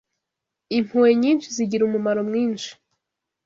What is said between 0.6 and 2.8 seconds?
Impuhwe nyinshi zigira umumaro mwinshi